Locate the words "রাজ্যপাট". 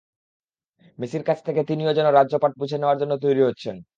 2.09-2.51